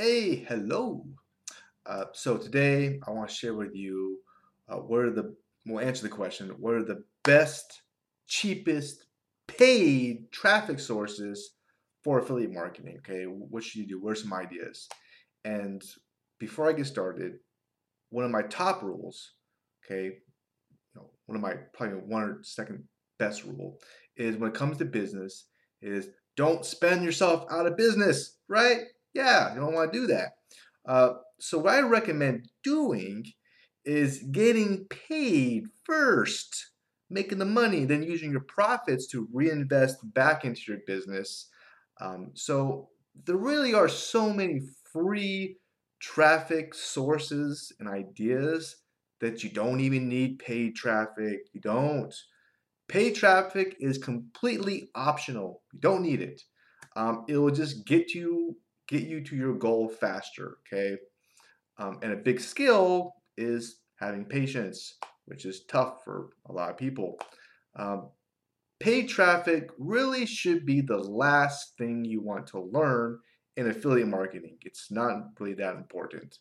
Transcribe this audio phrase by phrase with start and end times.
[0.00, 1.04] Hey, hello.
[1.84, 4.20] Uh, so today I want to share with you
[4.68, 5.34] uh, what are the,
[5.66, 7.82] we'll answer the question, what are the best,
[8.28, 9.06] cheapest,
[9.48, 11.54] paid traffic sources
[12.04, 12.98] for affiliate marketing?
[12.98, 14.00] Okay, what should you do?
[14.00, 14.88] What are some ideas?
[15.44, 15.82] And
[16.38, 17.32] before I get started,
[18.10, 19.32] one of my top rules,
[19.84, 22.84] okay, you know, one of my probably one or second
[23.18, 23.80] best rule
[24.16, 25.46] is when it comes to business
[25.82, 28.82] is don't spend yourself out of business, right?
[29.14, 30.32] Yeah, you don't want to do that.
[30.86, 33.24] Uh, so what I recommend doing
[33.84, 36.72] is getting paid first,
[37.10, 41.48] making the money, then using your profits to reinvest back into your business.
[42.00, 42.88] Um, so
[43.24, 44.60] there really are so many
[44.92, 45.56] free
[46.00, 48.76] traffic sources and ideas
[49.20, 51.40] that you don't even need paid traffic.
[51.52, 52.14] You don't.
[52.88, 55.62] Paid traffic is completely optional.
[55.72, 56.42] You don't need it.
[56.96, 58.56] Um, it will just get you
[58.88, 60.58] get you to your goal faster.
[60.66, 60.96] Okay,
[61.78, 66.76] um, and a big skill is having patience, which is tough for a lot of
[66.76, 67.18] people.
[67.76, 68.10] Um,
[68.80, 73.18] paid traffic really should be the last thing you want to learn
[73.56, 74.56] in affiliate marketing.
[74.62, 76.38] It's not really that important.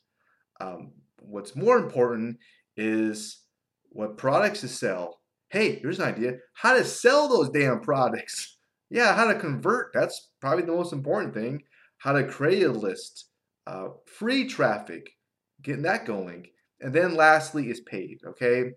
[0.60, 2.38] Um, what's more important
[2.76, 3.42] is
[3.90, 8.54] what products to sell hey, here's an idea how to sell those damn products.
[8.90, 9.92] Yeah, how to convert.
[9.94, 11.62] That's probably the most important thing.
[11.98, 13.30] How to create a list,
[13.66, 15.10] uh, free traffic,
[15.62, 16.48] getting that going.
[16.80, 18.72] And then lastly is paid, okay?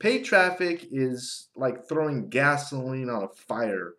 [0.00, 3.94] Paid traffic is like throwing gasoline on a fire.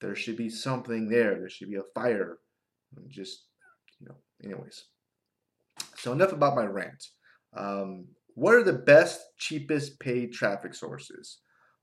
[0.00, 1.38] There should be something there.
[1.38, 2.38] There should be a fire.
[3.08, 3.46] Just,
[4.00, 4.84] you know, anyways.
[5.96, 7.04] So enough about my rant.
[7.56, 11.38] Um, what are the best, cheapest paid traffic sources?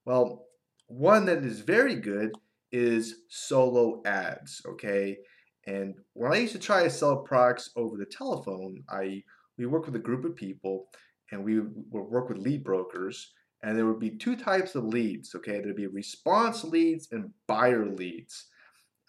[0.06, 0.46] Well,
[0.88, 2.32] one that is very good
[2.72, 5.18] is solo ads, okay?
[5.68, 9.24] And when I used to try to sell products over the telephone, I
[9.58, 10.88] we work with a group of people
[11.32, 15.36] and we would work with lead brokers and there would be two types of leads,
[15.36, 15.60] okay?
[15.60, 18.46] There'd be response leads and buyer leads,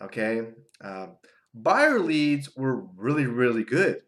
[0.02, 0.48] okay?
[0.82, 1.16] Um,
[1.54, 4.00] buyer leads were really, really good.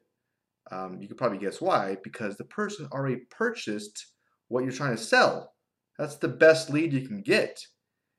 [0.71, 4.07] Um, you could probably guess why, because the person already purchased
[4.49, 5.53] what you're trying to sell.
[5.99, 7.65] That's the best lead you can get.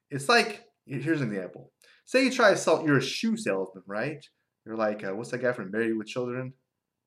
[0.10, 1.72] It's like, here's an example.
[2.06, 4.26] Say you try to sell, you're a shoe salesman, right?
[4.66, 6.54] You're like, uh, what's that guy from Married with Children?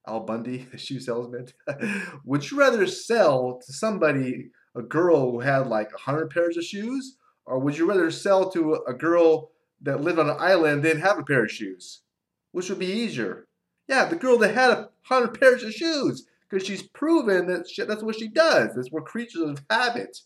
[0.07, 1.47] Al Bundy, the shoe salesman.
[2.25, 7.17] Would you rather sell to somebody, a girl who had like 100 pairs of shoes?
[7.47, 9.53] Or would you rather sell to a girl
[9.83, 12.03] that lived on an island and didn't have a pair of shoes?
[12.51, 13.47] Which would be easier?
[13.89, 17.85] Yeah, the girl that had a 100 pairs of shoes because she's proven that she,
[17.85, 18.75] that's what she does.
[18.75, 20.19] That's we're creatures of habit.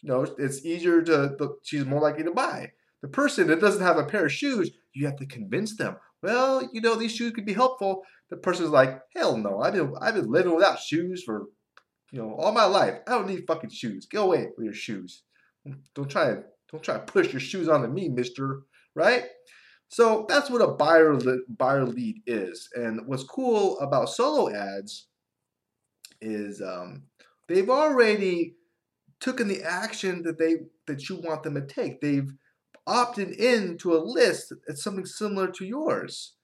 [0.00, 2.72] You know, it's easier to, she's more likely to buy.
[3.02, 5.96] The person that doesn't have a pair of shoes, you have to convince them.
[6.22, 8.02] Well, you know, these shoes could be helpful.
[8.30, 11.46] The person's like, hell no, I've been, I've been living without shoes for,
[12.12, 12.94] you know, all my life.
[13.06, 14.06] I don't need fucking shoes.
[14.06, 15.24] Go away with your shoes.
[15.94, 18.62] Don't try to, don't try to push your shoes onto me, mister.
[18.94, 19.24] Right?
[19.88, 21.18] So that's what a buyer
[21.48, 22.68] buyer lead is.
[22.74, 25.08] And what's cool about solo ads
[26.20, 27.02] is um,
[27.48, 28.54] they've already
[29.20, 32.00] taken the action that they that you want them to take.
[32.00, 32.32] They've
[32.86, 36.34] opted in to a list that's something similar to yours.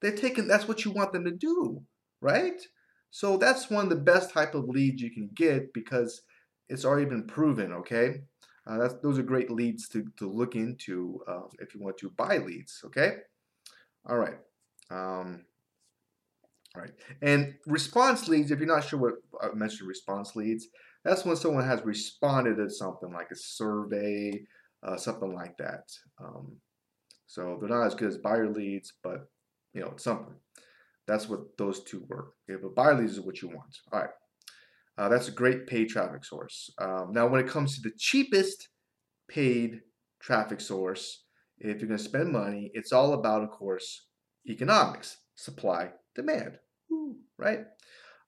[0.00, 1.82] They've taken that's what you want them to do,
[2.20, 2.60] right?
[3.10, 6.22] So that's one of the best type of leads you can get because
[6.68, 7.72] it's already been proven.
[7.72, 8.20] Okay,
[8.66, 12.38] uh, those are great leads to to look into uh, if you want to buy
[12.38, 12.82] leads.
[12.84, 13.16] Okay,
[14.08, 14.38] all right.
[14.90, 15.44] Um,
[16.74, 16.92] all right,
[17.22, 18.50] and response leads.
[18.50, 20.68] If you're not sure what I mentioned, response leads
[21.06, 24.44] that's when someone has responded to something like a survey,
[24.86, 25.84] uh, something like that.
[26.22, 26.56] Um,
[27.26, 29.28] so they're not as good as buyer leads, but
[29.74, 30.34] you know, something.
[31.06, 32.32] That's what those two work.
[32.50, 33.76] Okay, but buyer leads is what you want.
[33.92, 34.10] All right.
[34.98, 36.70] Uh, that's a great paid traffic source.
[36.78, 38.68] Um, now, when it comes to the cheapest
[39.28, 39.80] paid
[40.20, 41.24] traffic source,
[41.58, 44.06] if you're going to spend money, it's all about, of course,
[44.48, 46.58] economics, supply, demand,
[47.38, 47.64] right?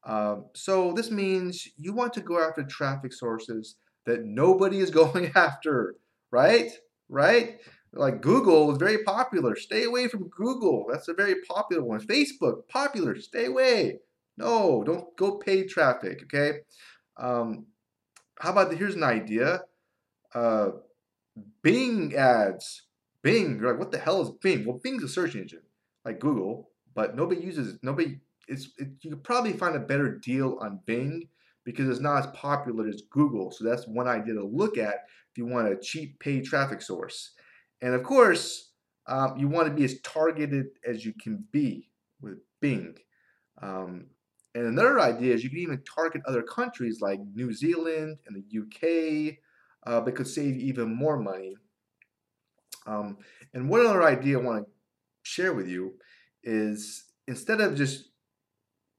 [0.05, 5.33] Um, so this means you want to go after traffic sources that nobody is going
[5.35, 5.97] after,
[6.31, 6.71] right?
[7.09, 7.59] Right?
[7.93, 9.57] Like Google is very popular.
[9.57, 10.87] Stay away from Google.
[10.91, 12.01] That's a very popular one.
[12.01, 13.19] Facebook, popular.
[13.21, 14.01] Stay away.
[14.37, 16.23] No, don't go pay traffic.
[16.25, 16.61] Okay.
[17.17, 17.67] Um,
[18.39, 19.63] how about the, here's an idea.
[20.35, 20.71] Uh,
[21.63, 22.83] Bing ads.
[23.23, 23.59] Bing.
[23.59, 24.65] You're like, what the hell is Bing?
[24.65, 25.63] Well, Bing's a search engine
[26.05, 30.59] like Google, but nobody uses nobody it's it, you could probably find a better deal
[30.61, 31.29] on Bing
[31.69, 33.51] because it's not as popular as Google.
[33.51, 37.33] So that's one idea to look at if you want a cheap paid traffic source.
[37.83, 38.71] And of course,
[39.07, 41.91] um, you want to be as targeted as you can be
[42.23, 42.97] with Bing.
[43.61, 44.07] Um,
[44.55, 48.61] and another idea is you can even target other countries like New Zealand and the
[48.63, 49.37] UK
[49.87, 51.55] uh, could save even more money.
[52.87, 53.19] Um,
[53.53, 54.71] and one other idea I want to
[55.23, 55.97] share with you
[56.43, 58.09] is instead of just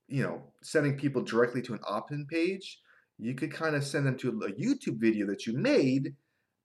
[0.09, 2.79] you know sending people directly to an opt-in page,
[3.17, 6.15] you could kind of send them to a YouTube video that you made.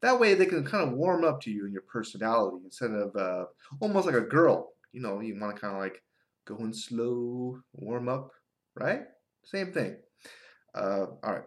[0.02, 3.14] That way they can kind of warm up to you and your personality instead of
[3.16, 3.44] uh,
[3.80, 4.72] almost like a girl.
[4.92, 6.02] You know, you want to kind of like
[6.44, 8.30] go in slow, warm up,
[8.74, 9.02] right?
[9.44, 9.96] Same thing.
[10.74, 11.44] Uh, all right.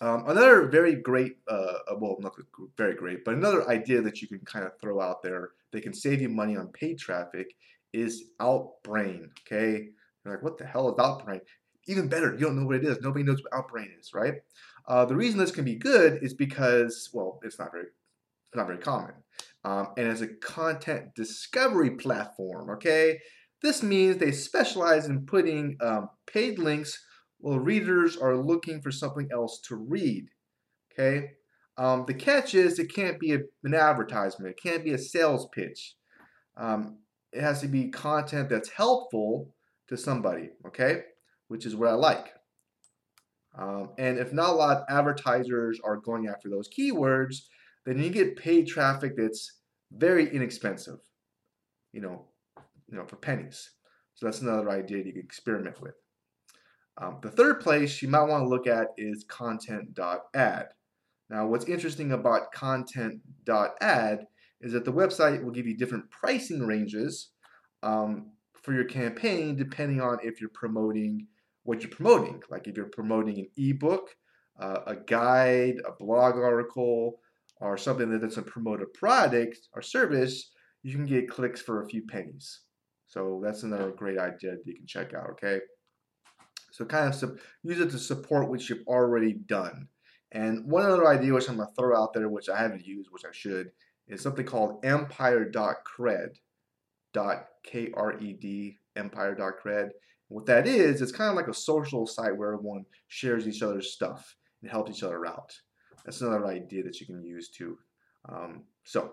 [0.00, 2.34] Um, another very great, uh, uh, well, not
[2.76, 5.94] very great, but another idea that you can kind of throw out there that can
[5.94, 7.54] save you money on paid traffic
[7.92, 9.28] is Outbrain.
[9.40, 9.90] Okay,
[10.24, 11.40] you're like, what the hell is Outbrain?
[11.86, 13.00] Even better, you don't know what it is.
[13.00, 14.34] Nobody knows what Outbrain is, right?
[14.86, 18.66] Uh, the reason this can be good is because, well, it's not very, it's not
[18.66, 19.14] very common,
[19.64, 22.70] um, and as a content discovery platform.
[22.70, 23.18] Okay,
[23.62, 27.04] this means they specialize in putting um, paid links
[27.38, 30.26] while readers are looking for something else to read.
[30.92, 31.30] Okay,
[31.78, 34.50] um, the catch is it can't be a, an advertisement.
[34.50, 35.94] It can't be a sales pitch.
[36.56, 36.98] Um,
[37.32, 39.54] it has to be content that's helpful
[39.92, 40.50] to somebody.
[40.66, 41.02] Okay,
[41.48, 42.32] which is what I like.
[43.58, 47.42] Um, and if not a lot of advertisers are going after those keywords,
[47.84, 49.60] then you get paid traffic that's
[49.92, 50.98] very inexpensive.
[51.92, 52.24] You know,
[52.90, 53.70] you know, for pennies.
[54.14, 55.94] So that's another idea you can experiment with.
[57.00, 60.66] Um, the third place you might want to look at is content.ad.
[61.30, 64.26] Now, what's interesting about content.ad
[64.60, 67.30] is that the website will give you different pricing ranges
[67.82, 71.26] um, for your campaign depending on if you're promoting
[71.64, 72.42] what you're promoting.
[72.50, 74.10] Like if you're promoting an ebook,
[74.60, 77.20] uh, a guide, a blog article,
[77.60, 80.50] or something that doesn't promote a product or service,
[80.82, 82.60] you can get clicks for a few pennies.
[83.06, 85.60] So that's another great idea that you can check out, okay?
[86.72, 89.86] So kind of use it to support what you've already done.
[90.32, 93.10] And one other idea which I'm going to throw out there, which I haven't used,
[93.12, 93.70] which I should,
[94.08, 96.30] is something called empire.kred,
[97.64, 99.90] K-R-E-D, empire.kred.
[100.28, 103.92] What that is, it's kind of like a social site where everyone shares each other's
[103.92, 105.52] stuff and helps each other out.
[106.04, 107.78] That's another idea that you can use too.
[108.28, 109.12] Um, so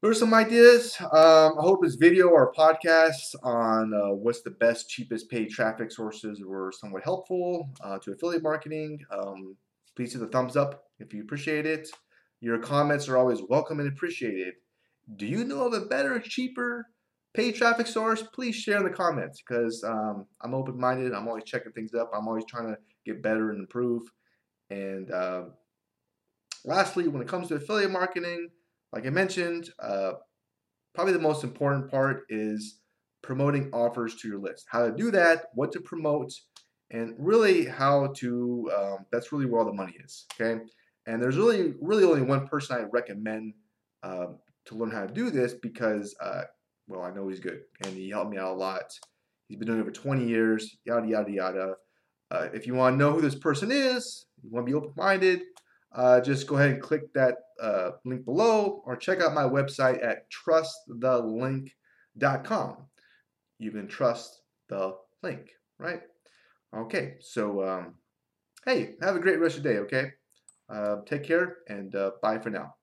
[0.00, 0.96] there are some ideas.
[1.00, 5.92] Um, I hope this video or podcast on uh, what's the best, cheapest paid traffic
[5.92, 9.00] sources were somewhat helpful uh, to affiliate marketing.
[9.10, 9.56] Um,
[9.96, 11.90] please hit the thumbs up if you appreciate it.
[12.40, 14.54] Your comments are always welcome and appreciated.
[15.16, 16.86] Do you know of a better, cheaper
[17.34, 18.22] paid traffic source?
[18.22, 21.12] Please share in the comments because um, I'm open-minded.
[21.12, 22.10] I'm always checking things up.
[22.14, 24.02] I'm always trying to get better and improve.
[24.70, 25.44] And uh,
[26.64, 28.48] lastly, when it comes to affiliate marketing,
[28.92, 30.12] like I mentioned, uh,
[30.94, 32.80] probably the most important part is
[33.22, 34.66] promoting offers to your list.
[34.70, 36.32] How to do that, what to promote,
[36.90, 40.60] and really how to, um, that's really where all the money is, okay?
[41.06, 43.54] And there's really, really only one person I recommend
[44.02, 44.26] uh,
[44.70, 46.42] to learn how to do this because, uh,
[46.88, 48.82] well, I know he's good and he helped me out a lot.
[49.48, 51.74] He's been doing it for 20 years, yada, yada, yada.
[52.30, 55.42] Uh, if you want to know who this person is, you want to be open-minded,
[55.92, 60.00] uh, just go ahead and click that uh, link below or check out my website
[60.04, 62.76] at trustthelink.com.
[63.58, 66.02] You can trust the link, right?
[66.74, 67.96] Okay, so um,
[68.64, 70.12] hey, have a great rest of your day, okay?
[70.72, 72.76] Uh, take care and uh, bye for now.